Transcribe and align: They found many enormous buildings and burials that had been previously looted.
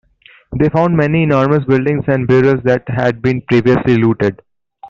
They 0.57 0.67
found 0.69 0.97
many 0.97 1.21
enormous 1.21 1.63
buildings 1.63 2.05
and 2.07 2.27
burials 2.27 2.63
that 2.63 2.85
had 2.89 3.21
been 3.21 3.39
previously 3.41 3.97
looted. 3.99 4.41